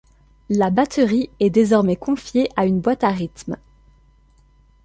La 0.49 0.71
batterie 0.71 1.29
est 1.39 1.51
désormais 1.51 1.95
confiée 1.95 2.49
à 2.55 2.65
une 2.65 2.79
boite 2.81 3.03
à 3.03 3.09
rythme. 3.11 3.55